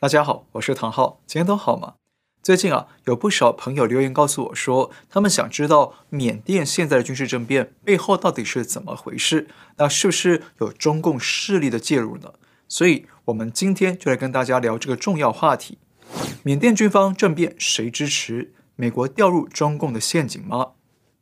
[0.00, 1.94] 大家好，我是唐浩，今天都好吗？
[2.40, 12.34] 最近啊，有不少朋友留言告诉我说，他们想知道缅甸现在的军事政变背后到底是怎么回事，那是不是有中共势力的介入呢？
[12.68, 15.78] 所以，我们今天就来跟大家聊这个重要话题：
[16.44, 18.52] 缅甸军方政变谁支持？
[18.76, 20.74] 美国掉入中共的陷阱吗？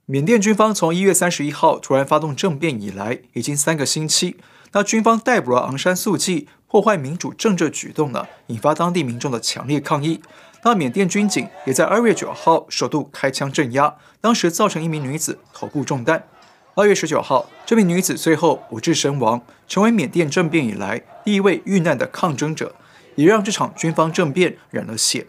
[0.04, 4.36] 缅甸军方从一月三十一号突然发动政变以来，已经三个星期。
[4.72, 10.20] 那军方逮捕了昂山素季，破坏民主政治举动呢，引发当地民众的强烈抗议。
[10.64, 16.26] 那缅甸军警也在二月九号首度开枪镇压，当时造成一名女子头部中弹。
[16.74, 22.74] 二月十九号，这名女子最后不治身亡，成为缅甸政变以来第一位遇难的抗争者，
[23.14, 25.28] 也让这场军方政变染了血。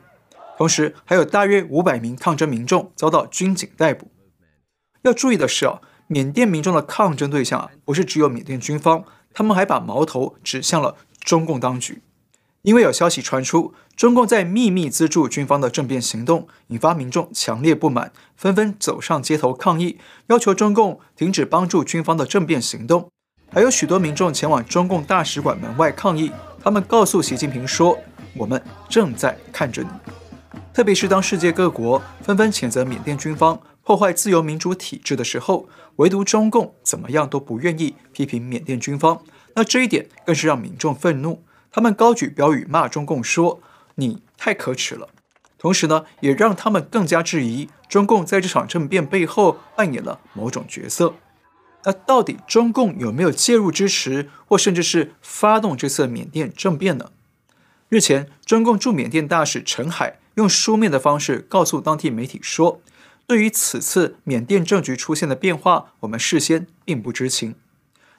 [0.58, 4.12] 同时，还有大约五百名抗争民众遭到军警逮捕。
[5.04, 10.95] 要注意的是啊，缅甸民众的抗争对象啊，不是只有缅甸军方，他们还把矛头指向了
[11.27, 12.02] 中共当局，
[12.62, 23.09] 因为有消息传出，中共在秘密资助军方的政变行动，引发民众强烈不满，纷纷走上街头抗议，要求中共停止帮助军方的政变行动。
[23.52, 26.31] 还有许多民众前往中共大使馆门外抗议，
[26.64, 28.00] 他们告诉习近平说
[28.33, 29.89] ：“我们正在看着你。”
[30.73, 33.59] 特别是当世界各国纷纷谴责缅甸军方。
[33.83, 39.22] 破坏自由民主体制的时候，唯独中共怎么样都不愿意批评缅甸军方。
[39.58, 43.59] 那这一点更是让民众愤怒，他们高举标语骂中共说
[43.95, 45.09] ：“你太可耻了。”
[45.58, 51.16] 同时呢，也让他们更加质疑中共在这场政变背后扮演了某种角色。
[51.86, 57.09] 那到底中共有没有介入支持，或甚至是发动这次缅甸政变呢？
[57.89, 62.80] 日前，中共驻缅甸大使陈海用书面的方式告诉当地媒体说。
[63.25, 67.55] 对于此次缅甸政局出现的变化，我们事先并不知情。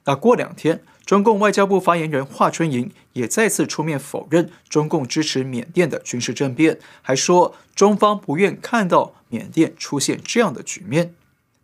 [0.04, 11.14] 那过两天，中共外交部发言人华春莹也再次出面否认中共支持缅甸的军事政变，还说中方不愿看到缅甸出现这样的局面。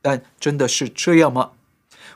[0.01, 1.51] 但真的是这样吗？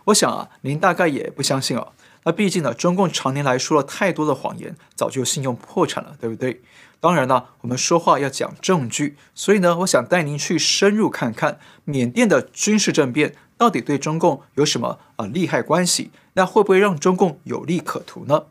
[0.05, 1.89] 我想啊，您大概也不相信啊。
[2.25, 6.63] 那毕竟呢，中共常年来说了太多的谎言，早就信用破产了，对不对？
[6.99, 16.11] 当然了，我们说话要讲证据，所以呢，我想带您去深入看看缅甸的军事政变到底对中共有什么啊利害关系？
[16.35, 18.45] 那会不会让中共有利可图呢？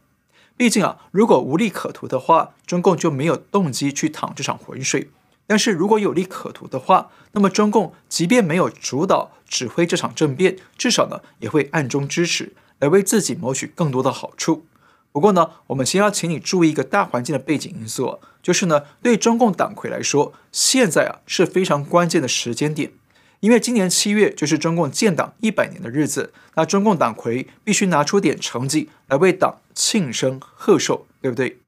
[0.57, 5.07] 毕竟啊，如果无利可图的话，中共就没有动机去淌这场浑水；
[5.45, 14.65] 但是如果有利可图的话，那么中共即便没有主导指挥这场政变，至少呢也会暗中支持，来为自己谋取更多的好处。
[15.11, 22.91] 不过呢，我们先要请你注意一个大环境的背景因素，就是呢，对中共党魁来说，现在啊是非常关键的时间点，
[23.39, 31.59] 因为今年七月就是中共建党一百年的日子，那中共党魁必须拿出点成绩来为党庆生贺寿，对不对？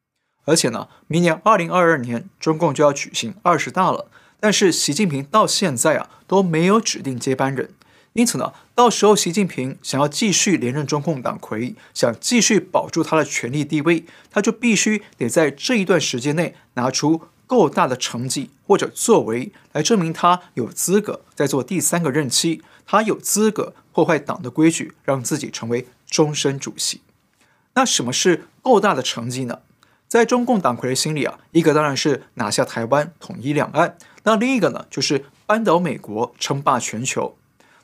[0.46, 4.10] 而且呢，明年二零二二年中共就要举行二十大了，
[4.40, 7.70] 但是习近平到现在啊都没有指定接班人。
[8.14, 27.02] 因此呢，到时候习近平想要继续连任中共党魁，想继续保住他的权力地位，他就必须得在这一段时间内拿出够大的成绩或者作为，来证明他有资格再做第三个任期，他有资格破坏党的规矩，让自己成为终身主席。
[27.74, 29.62] 那什么是够大的成绩呢？
[30.08, 37.36] 在中共党魁的心里啊，一个当然是拿下台湾，统一两岸；那另一个呢，就是扳倒美国，称霸全球。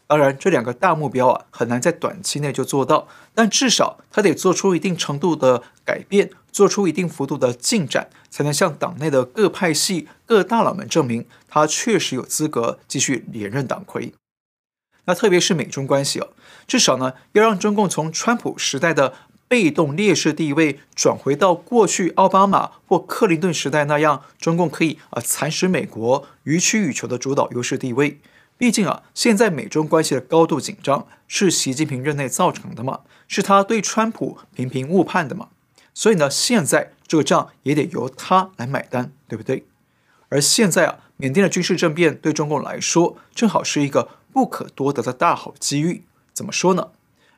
[0.07, 14.13] 当然，这两个大目标啊，很难在短期内就做到，但至少他得做出一定程度的改变，做出一定幅度的进展，才能向党内的各派系、各大佬们证明他确实有资格继续连任党魁。
[15.05, 16.29] 那特别是美中关系哦，
[16.67, 19.13] 至少呢，要让中共从川普时代的
[19.47, 28.19] 被动劣势地位转回到过去奥巴马或克林顿时代那样，中共可以啊蚕食美国、予取予求的主导优势地位。
[28.57, 35.49] 毕竟啊，现在美中关系的高度紧张是习近平任内造成的嘛，是他对川普频频误判的嘛，
[35.93, 39.65] 所以呢，现在这个账也得由他来买单，对不对？
[40.29, 46.03] 而现在啊，缅甸的军事政变对中共来说正好是一个不可多得的大好机遇。
[46.33, 46.91] 怎么说呢？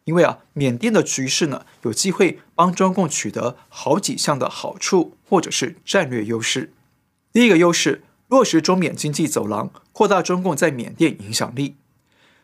[0.04, 6.72] 因为啊，缅甸的局势呢，有机会帮中共取得好几项的好处或者是战略优势。
[7.34, 8.04] 第一个优势。
[8.28, 11.76] 落实中缅经济走廊，扩大中共在缅甸影响力。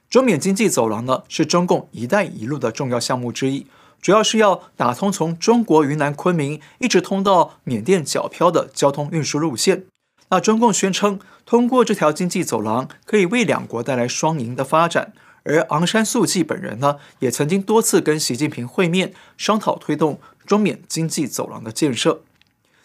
[0.09, 3.67] 中缅经济走廊呢，是中共“一带一路”的重要项目之一，
[4.01, 9.85] 主要是要打通从中国云南昆明一直通到缅甸皎漂的交通运输路线。
[10.29, 15.13] 那中共宣称，通过这条经济走廊，可以为两国带来双赢的发展。
[15.43, 22.21] 而昂山素季本人呢，也曾经多次跟习近平会面，商讨推动中缅经济走廊的建设。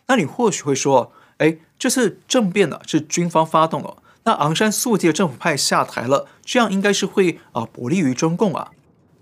[0.09, 8.73] 那你或许会说，哎，这次政变呢是军方发动了，那昂山素季的政府派下台了，这样应该是会啊不利于中共啊。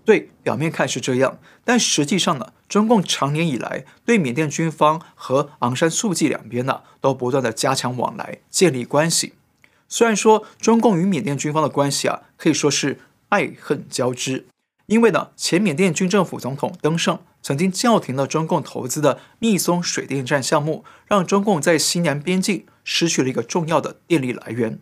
[0.03, 9.33] 对，表面看是这样，但实际上呢，中共长年以来对缅甸军方和昂山素季两边呢都不断的加强往来，建立关系。
[9.89, 12.99] 虽然说中共与缅甸军方的关系啊可以说是
[13.29, 14.45] 爱恨交织，
[14.85, 24.81] 因为呢前缅甸军政府总统登盛曾经叫停了中共投资的密松水电站项目，让中共在西南边境失去了一个重要的电力来源。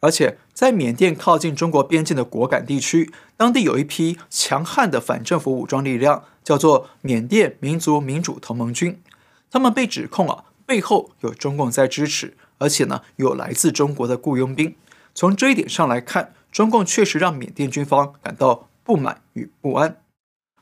[0.00, 8.98] 而且，在缅甸靠近中国边境的果敢地区，当地有一批强悍的反政府武装力量，叫做缅甸民族民主同盟军。
[9.50, 14.74] 他们被指控啊，背后有中共在支持，而且呢，有来自中国的雇佣兵。
[15.14, 19.98] 从这一点上来看，中共确实让缅甸军方感到不满与不安。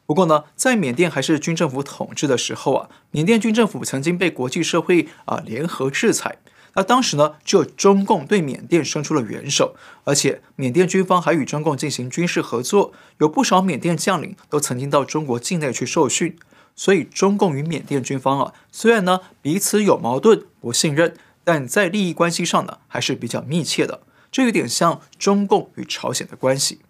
[0.06, 6.36] 不过呢，在缅甸还是军政府统治的时候啊，缅甸军政府曾经被国际社会啊联合制裁。
[6.76, 16.36] 那当时呢，只有中共对缅甸伸出了援手，而且缅甸军方还与中共进行军事合作，有不少缅甸将领都曾经到中国境内去受训。
[16.76, 21.14] 所以，中共与缅甸军方啊，虽然呢彼此有矛盾、不信任，
[21.44, 24.00] 但在利益关系上呢还是比较密切的。
[24.32, 26.80] 这有点像中共与朝鲜的关系。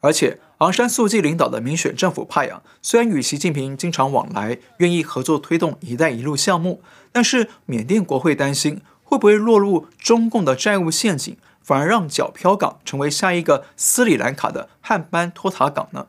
[0.00, 8.80] 而且，昂山素季领导的民选政府派啊，虽然与习近平经常往来，愿意合作推动“一带一路”项目，但是缅甸国会担心。
[9.10, 16.08] 会不会落入中共的债务陷阱，反而让皎漂港成为下一个斯里兰卡的汉班托塔港呢？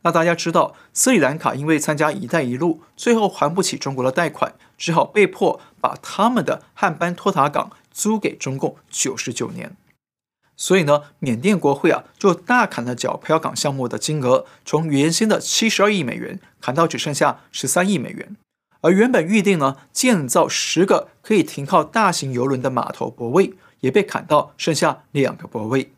[0.00, 9.76] 那大家知道，斯里兰卡因为参加“一带一路”，最后还不起中国的贷款，只好被迫把他们的汉班托塔港租给中共九十九年。
[10.60, 18.36] 所以呢，缅甸国会啊就大砍了皎漂港项目的金额，从原先的七十二亿美元砍到只剩下十三亿美元。
[18.82, 25.92] 而原本预定呢建造十个可以停靠大型邮轮的码头泊位，也被砍到剩下两个泊位。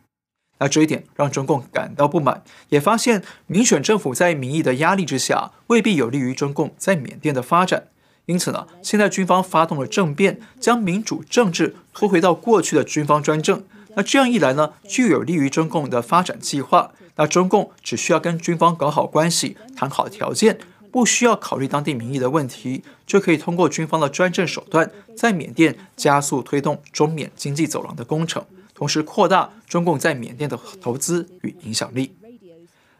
[0.60, 7.88] 那这一点让中共感到不满，也发现民选政府在民意的压力之下，未必有利于中共在缅甸的发展。
[8.26, 13.64] 因此呢，现在军方发动了政变，将民主政治拖回到过去的军方专政。
[13.96, 16.92] 那这样一来呢，就有利于中共的发展计划。
[17.16, 20.58] 那中共只需要跟军方搞好关系，谈好条件。
[20.90, 28.44] 不需要考虑当地民意的问题，就可以通过军方的专政手段，在缅甸加速推动中缅经济走廊的工程，
[28.74, 32.14] 同时扩大中共在缅甸的投资与影响力。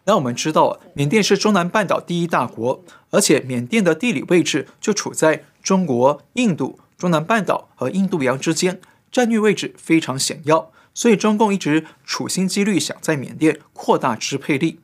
[0.05, 8.81] 那我们知道，缅甸是中南半岛第一大国，而且缅甸的地理位置就处在中国、印度、中南半岛和印度洋之间，
[9.11, 14.81] 战略位置非常险要，所以中共一直处心积虑想在缅甸扩大支配力。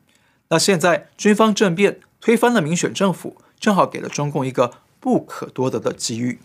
[0.48, 2.00] 那现在军方政变。
[2.20, 6.40] 推翻了民选政府，正好给了中共一个不可多得的机遇。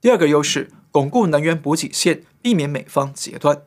[0.00, 3.62] 第二个优势，巩固能源补给线，避免美方截断。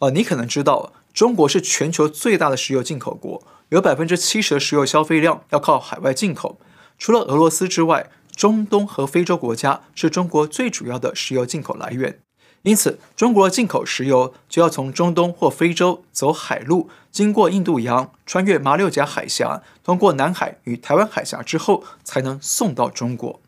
[0.00, 6.60] 呃，你可能知道，中国是全球最大的石油进口国，有百分之七十的石油消费量要靠海外进口。
[6.98, 12.20] 除了俄罗斯之外，中东和非洲国家是中国最主要的石油进口来源。
[12.66, 23.38] 因此，中国进口石油就要从中东或非洲走海路，经过印度洋，穿越马六甲海峡，通过南海与台湾海峡之后，才能送到中国。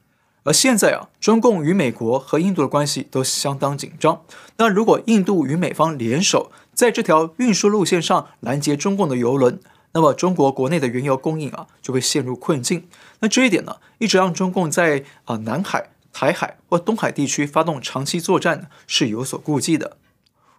[0.45, 4.23] 而现在啊，中共与美国和印度的关系都相当紧张。
[4.59, 9.59] 那如果印度与美方联手，在这条运输路线上拦截中共的油轮，
[9.95, 12.87] 那么中国国内的原油供应啊就会陷入困境。
[13.19, 15.91] 那这一点呢，一直让中共在啊南海。
[16.13, 19.97] 台海或东海地区发动长期作战是有所顾忌的。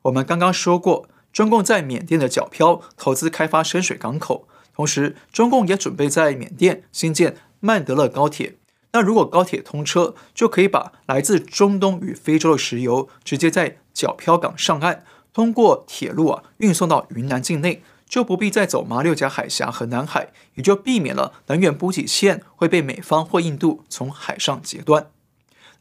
[0.04, 8.56] 我们刚刚说过，中共在缅甸的皎漂投资开发深水港口，同时中共也准备在缅甸新建曼德勒高铁。
[8.92, 25.12] 那如果高铁通车，就可以把来自中东与非洲的石油直接在皎漂港上岸，通过铁路啊运送到云南境内，就不必再走马六甲海峡和南海，也就避免了能源补给线会被美方或印度从海上截断。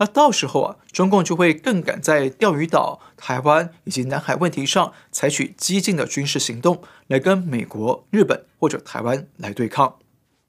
[0.01, 9.97] 那到时候啊，中共就会更敢在钓鱼岛、台湾以及南海问题上采取激进的军事行动，来跟美国、日本或者台湾来对抗。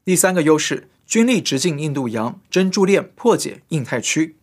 [0.06, 4.38] 第三个优势，军力直进印度洋，珍珠链破解印太区。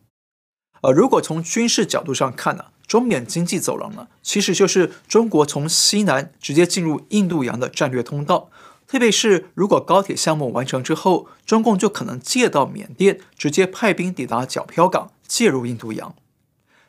[0.83, 8.51] 呃如果从军事角度上看呢、中缅经济走廊呢，其实就是中国从西南直接进入印度洋的战略通道。
[8.87, 16.15] 特别是如果高铁项目完成之后，中共就可能借道缅甸，直接派兵抵达皎漂港，介入印度洋。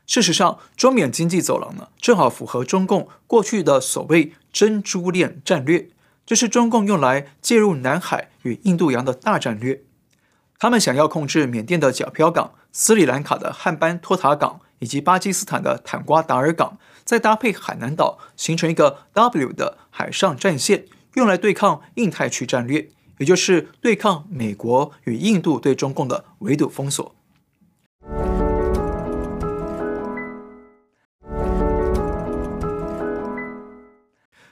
[0.05, 5.89] 事实上，中缅经济走廊呢，正好符合中共过去的所谓“珍珠链”战略，
[6.25, 9.83] 这是中共用来介入南海与印度洋的大战略。
[10.59, 20.85] 他们想要控制缅甸的皎漂港，斯里兰卡的汉班托塔港以及巴基斯坦的坦瓜达尔港，再搭配海南岛，形成一个 W 的海上战线，
[21.17, 27.15] 用来对抗印太区战略，也就是对抗美国与印度对中共的围堵封锁。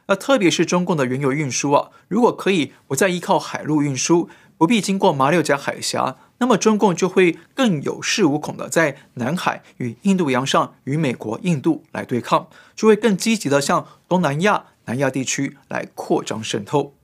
[0.08, 16.96] 那特别是中共的原油运输啊，如果可以不再依靠海陆运输，不必经过马六甲海峡，那么中共就会更有恃无恐的在南海与印度洋上与美国、印度来对抗，就会更积极的向东南亚、南亚地区来扩张渗透。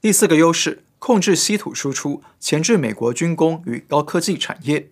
[0.00, 4.90] 第四个优势，控制稀土输出，钳制美国军工与高科技产业。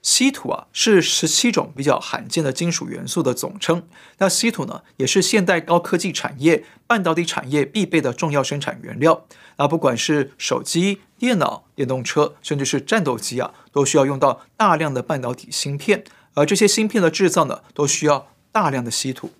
[0.00, 3.86] 稀土啊，是十七种比较罕见的金属元素的总称。
[4.18, 9.26] 那稀土呢，也是现代高科技产业、半导体产业必备的重要生产原料。
[9.58, 16.02] 那不管是手机、电脑、电动车，甚至是战斗机啊，都需要用到大量的半导体芯片。
[16.34, 19.30] 而这些芯片的制造呢，都需要大量的稀土。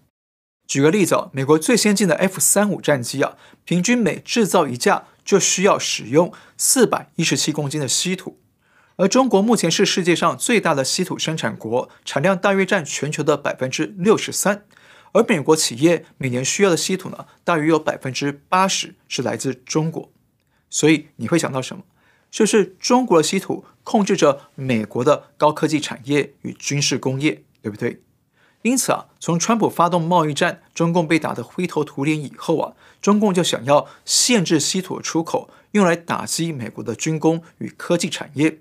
[0.72, 3.36] 举个例子啊，美国最先进的 F 三五战机啊，
[3.66, 8.38] 平均每制造一架就需要使用四百一十七公斤的稀土。
[8.96, 14.64] 而中国目前是世界上最大的稀土生产国，产量大约占全球的百分之六十三。
[15.12, 20.10] 而美国企业每年需要的稀土呢，大约有百分之八十是来自中国。
[20.70, 21.82] 所以你会想到什么？
[22.30, 28.00] 就是中国的稀土控制着美国的高科技产业与军事工业，对不对？
[28.62, 38.60] 因此啊，从川普发动贸易战，中共被打得灰头土脸以后啊，中共就想要限制稀土出口，用来打击美国的军工与科技产业。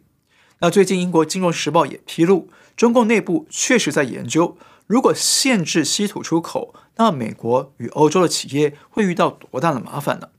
[0.60, 10.30] 那最近，英国《金融时报》也披露，中共内部确实在研究，如果限制稀土出口，那美国与欧洲的企业会遇到多大的麻烦呢？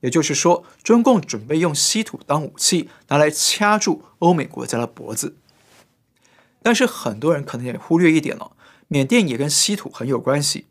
[0.00, 5.36] 也就是说，中共准备用稀土当武器，拿来掐住欧美国家的脖子。
[6.62, 8.52] 但是很多人可能也忽略一点了，
[8.92, 10.66] 缅甸也跟稀土很有关系。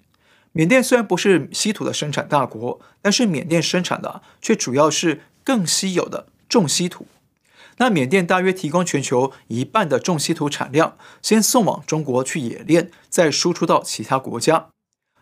[0.51, 7.07] 缅甸虽然不是稀土的生产大国，但是缅甸生产的却主要是更稀有的重稀土。
[7.77, 14.67] 那缅甸大约提供全球一半的重稀土产量，先送往中国去冶炼，再输出到其他国家。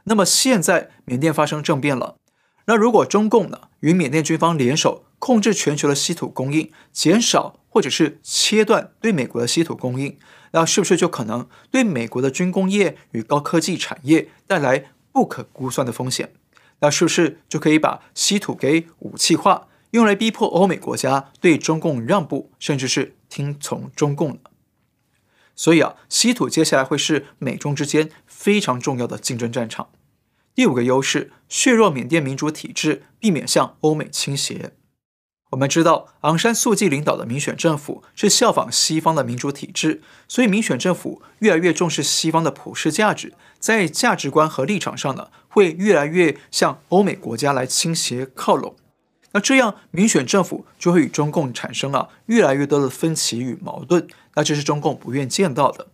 [0.03, 2.17] 那么现在缅甸发生政变了，
[2.65, 10.17] 那如果中共呢与缅甸军方联手控制全球的稀土供应，减少或者是切断对美国的稀土供应，
[10.51, 16.33] 那是不是就可能对美国的军工业与高科技产业带来不可估算的风险？
[16.79, 19.67] 那是不是就可以把稀土给武器化？
[19.91, 24.39] 用来逼迫欧美国家对中共让步，甚至是听从中共呢。
[25.55, 29.89] 所以啊，稀土接下来会是美中之间非常重要的竞争战场。
[30.55, 34.73] 第五个优势，削弱缅甸民主体制，避免向欧美倾斜。
[35.51, 48.75] 我们知道，昂山素季领导的民选政府是效仿西方的民主体制，所以民选政府越来越重视西方的普世价值，在价值观和立场上呢，会越来越向欧美国家来倾斜靠拢。
[49.31, 55.87] 那这样，民选政府就会与中共产生了越来越多的分歧与矛盾，那这是中共不愿见到的。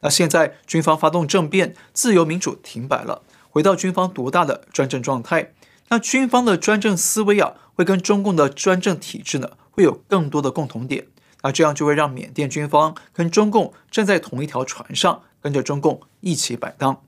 [0.00, 5.54] 那现在军方发动政变，自由民主停摆了，回到军方独大的专政状态。
[5.88, 11.06] 那军方的专政思维啊，会跟中共的专政体制呢，会有更多的共同点。
[11.42, 17.04] 那这样就会让缅甸军方跟中共站在同一条船上，跟着中共一起摆荡。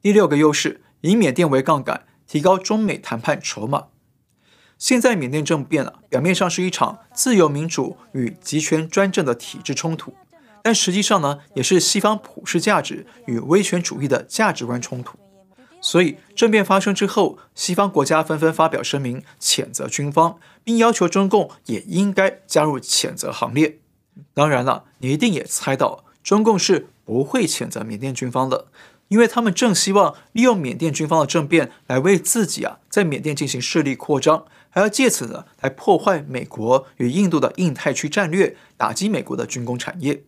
[0.00, 3.84] 第六个优势，以缅甸为杠杆，提高中美谈判筹码。
[4.76, 10.12] 现在缅甸政变啊，表面上是一场自由民主与集权专政的体制冲突，
[10.60, 15.16] 但实际上呢，也是西方普世价值与威权主义的价值观冲突。
[15.82, 23.80] 所以政变发生之后，西方国家纷纷发表声明谴责军方，并要求中共也应该加入谴责行列。
[24.32, 28.68] 当然了，你一定也猜到，中共是不会谴责缅甸军方的。
[29.08, 40.22] 因为他们正希望利用缅甸军方的政变来为自己啊在缅甸进行势力扩张，还要借此呢来破坏美国与印度的印太区战略，打击美国的军工产业。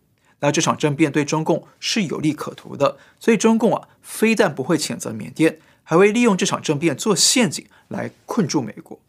[0.45, 8.99] 那这场政变对中共是有利可图的，所以中共啊非但不会谴责缅甸，还会利用这场政变做陷阱来困住美国。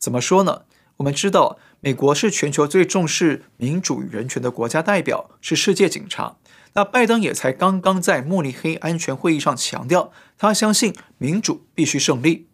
[0.00, 0.62] 怎么说呢？
[0.96, 6.34] 我们知道，美国是全球最重视民主与人权的国家代表，是世界警察。
[6.72, 12.48] 那拜登也才刚刚在慕尼黑安全会议上强调，他相信民主必须胜利。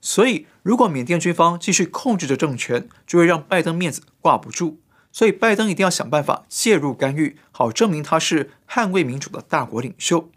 [0.00, 4.80] 所以，如果缅甸军方继续控制着政权，就会让拜登面子挂不住。
[5.12, 10.30] 所以，拜登一定要想办法介入干预，好证明他是捍卫民主的大国领袖。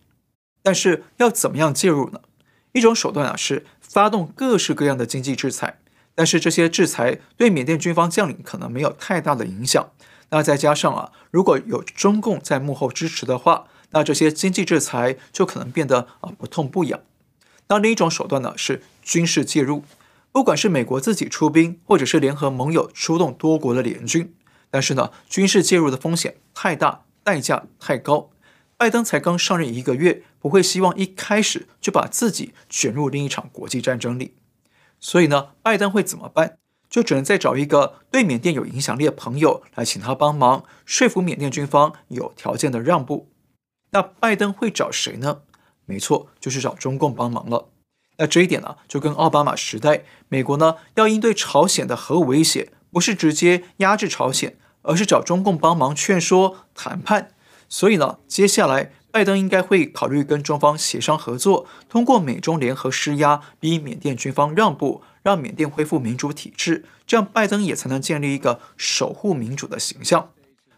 [0.62, 2.22] 但是，要怎么样介入呢？
[2.72, 5.80] 一种手段啊，是发动各式各样的经济制裁。
[6.16, 9.92] 但是，这些制裁对缅甸军方将领可能没有太大的影响。
[10.30, 17.00] 那再加上啊，如果有中共在幕后支持的话，那这些经济制裁就可能变得啊不痛不痒。
[17.68, 19.84] 那另一种手段呢是军事介入，
[20.32, 24.34] 不管是美国自己出兵，或者是联合盟友出动多国的联军，
[24.74, 28.32] 但是呢，军事介入的风险太大，代价太高。
[28.76, 34.34] 拜登才刚上任一个月，不会希望一开始就把自己卷入另一场国际战争里。
[35.00, 36.58] 所以呢，拜登会怎么办？
[36.90, 43.30] 就只能再找一个对缅甸有影响力的朋友来请他帮忙，说服缅甸军方有条件的让步。
[43.92, 45.42] 那拜登会找谁呢？
[45.86, 47.70] 没错，就是找中共帮忙了。
[48.18, 57.32] 那这一点呢，就跟奥巴马时代美国呢要应对朝鲜的核武威胁，不是直接压制朝鲜，而是找中共帮忙劝说谈判。
[57.68, 70.30] 所以呢，接下来拜登应该会考虑跟中方协商合作，通过美中联合施压，逼缅甸军方让步，让缅甸恢复民主体制，这样拜登也才能建立一个守护民主的形象。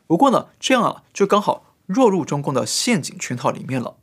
[0.08, 3.98] 不过呢，这样啊，就刚好落入中共的陷阱圈套里面了。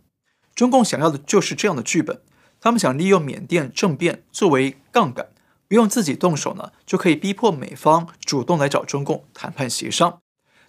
[0.55, 2.21] 中共想要的就是这样的剧本，
[2.61, 5.29] 他们想利用缅甸政变作为杠杆，
[5.73, 10.19] 不用自己动手呢，就可以逼迫美方主动来找中共谈判协商，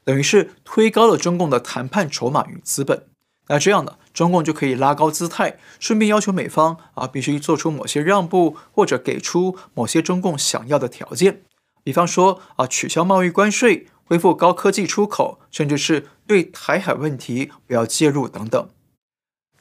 [0.05, 3.05] 等于是推高了中共的谈判筹码与资本。
[3.47, 11.41] 那这样呢，中共就可以拉高姿态，顺便要求美方啊必须做出某些让步，或者给出某些中共想要的条件，
[11.83, 18.69] 比方说啊取消贸易关税，恢复高科技出口，甚至是对台海问题不要介入等等。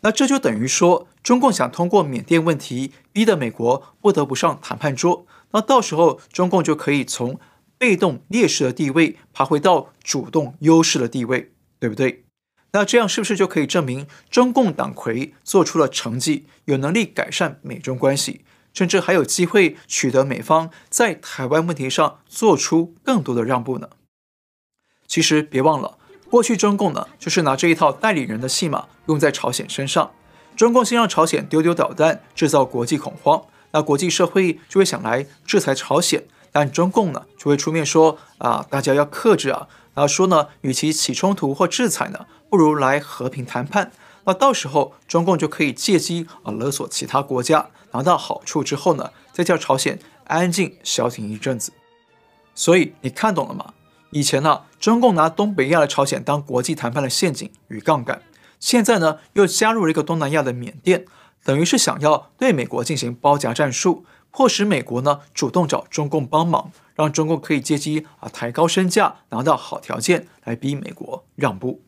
[0.05, 5.27] 那这就等于说，中共想通过缅甸问题逼得美国不得不上谈判桌。
[5.53, 7.39] 那到时候，中共就可以从
[7.79, 12.25] 被动劣势的地位爬回到主动优势的地位，对不对？
[12.73, 23.91] 那这样是不是就可以证明中共党魁做出了成绩，有能力改善美中关系，甚至还有机会取得美方在台湾问题上做出更多的让步呢？
[25.07, 25.99] 其实别忘了。
[26.31, 30.13] 过去中共呢，就是拿这一套代理人的戏码用在朝鲜身上。
[30.57, 43.91] 中共先让朝鲜丢丢导弹，制造国际恐慌，那国际社会就会想来制裁朝鲜，但中共呢就会出面说啊，大家要克制啊，然后说呢，与其起冲突或制裁呢，不如来和平谈判。
[44.25, 51.73] 那到时候中共就可以借机啊勒索其他国家，拿到好处之后呢，再叫朝鲜安静消停一阵子。
[52.55, 53.73] 所以你看懂了吗？
[54.11, 58.23] 以前呢，中共拿东北亚的朝鲜当国际谈判的陷阱与杠杆，
[58.61, 61.07] 现在呢又加入了一个东南亚的缅甸，
[61.45, 71.83] 等于是想要对美国进行包夹战术，迫使美国呢主动找中共帮忙，让中共可以借机啊抬高身价，拿到好条件来逼美国让步。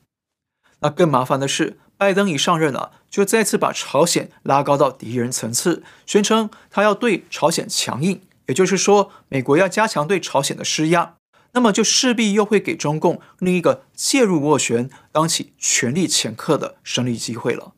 [0.80, 11.14] 那更麻烦的是，拜登一上任啊，就再次把朝鲜拉高到敌人层次，宣称他要对朝鲜强硬，也就是说，美国要加强对朝鲜的施压。
[11.52, 17.74] 那么就势必又会给中共另一个介入斡旋、当起权力掮客的胜利机会了。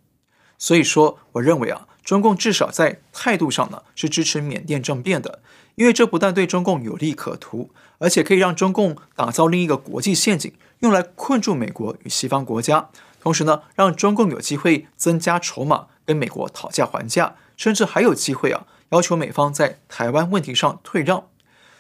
[0.59, 5.41] 所以说，我认为啊，中共至少在态度上呢是支持缅甸政变的，
[5.75, 12.89] 因为这不但对中共有利可图，而且可以让中共打造另一个国际陷阱，用来困住美国与西方国家，
[13.21, 21.27] 同时呢，让中共有机会增加筹码跟美国讨价还价，甚至还有机会啊要求美方在台湾问题上退让。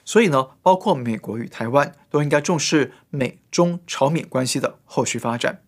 [0.04, 5.62] 所以呢，包括美国与台湾都应该重视美中朝缅关系的后续发展。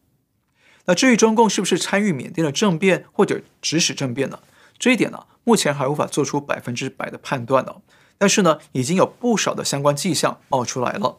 [0.89, 4.41] 那至于中共是不是参与缅甸的政变或者指使政变呢？
[4.79, 7.83] 这一点呢，目前还无法做出百分之百的判断哦。
[8.17, 11.19] 但是呢，已经有不少的相关迹象冒出来了。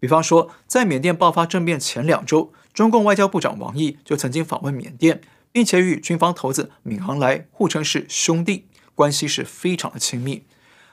[0.00, 5.20] 比方说，在缅甸爆发政变前两周，中共外交部长王毅就曾经访问缅甸，
[5.52, 10.42] 并且与军方头子敏昂莱互称是兄弟，关系是非常的亲密。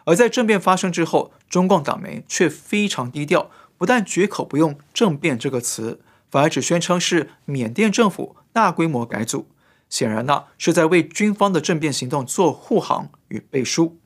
[0.04, 9.48] 而在政变发生之后，中共党媒却非常低调，不但绝口不用“政变”这个词，反而只宣称是缅甸政府大规模改组。
[9.88, 13.98] 显然呢，是在为军方的政变行动做护航与背书。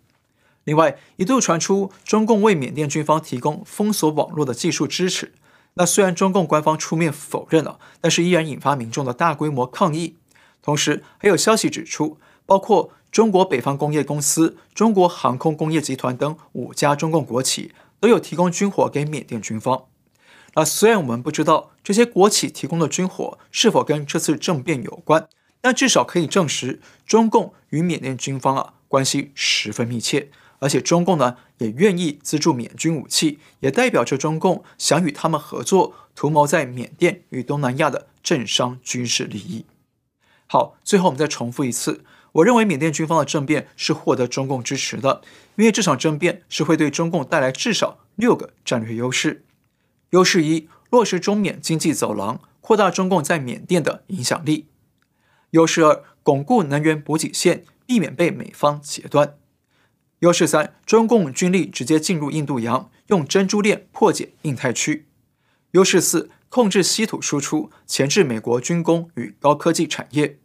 [0.66, 5.34] 另外，一度传出中共为缅甸军方提供封锁网络的技术支持。
[5.76, 10.18] 那虽然中共官方出面否认了，但是依然引发民众的大规模抗议。
[10.62, 19.86] 同时，还有消息指出，包括中国北方工业公司、中国航空工业集团等五家中共国企都有提供军火给缅甸军方。
[20.56, 25.28] 那虽然我们不知道这些国企提供的军火是否跟这次政变有关，
[25.62, 39.66] 但至少可以证实中共与缅甸军方啊关系十分密切，而且中共呢也愿意资助缅军武器，也代表着中共想与他们合作，图谋在缅甸与东南亚的政商军事利益。
[40.48, 42.04] 好，最后我们再重复一次。
[42.32, 45.22] 我认为缅甸军方的政变是获得中共支持的，
[45.56, 49.44] 因为这场政变是会对中共带来至少六个战略优势。
[50.12, 54.68] 优势一：落实中缅经济走廊，扩大中共在缅甸的影响力。
[55.52, 59.36] 优势二，巩固能源补给线，避免被美方截断。
[60.20, 65.08] 优势三，中共军力直接进入印度洋，用珍珠链破解印太区。
[65.72, 70.40] 优势四，控制稀土输出，钳制美国军工与高科技产业。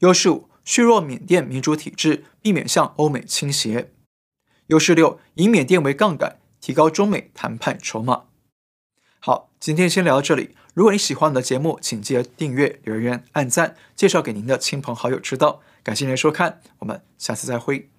[0.00, 3.92] 优势五，削弱缅甸民主体制，避免向欧美倾斜。
[4.68, 8.24] 优势六，以缅甸为杠杆，提高中美谈判筹码。
[9.18, 10.54] 好，今天先聊到这里。
[10.74, 15.62] 如果你喜欢我们的节目，请记得订阅、留言、按赞，介绍给您的亲朋好友知道。
[15.82, 17.95] 感谢您的收看，我们下次再会。